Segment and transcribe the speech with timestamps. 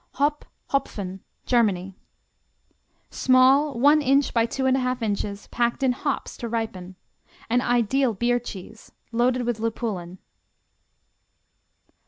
[0.13, 1.95] Hop, Hopfen Germany
[3.11, 6.95] Small, one inch by 2 1/2 inches, packed in hops to ripen.
[7.51, 10.17] An ideal beer cheese, loaded with lupulin.